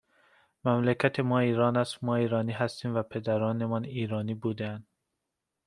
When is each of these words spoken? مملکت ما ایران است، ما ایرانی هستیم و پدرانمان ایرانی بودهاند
مملکت 0.65 1.19
ما 1.19 1.39
ایران 1.39 1.77
است، 1.77 2.03
ما 2.03 2.15
ایرانی 2.15 2.51
هستیم 2.51 2.95
و 2.95 3.03
پدرانمان 3.03 3.83
ایرانی 3.83 4.33
بودهاند 4.33 4.87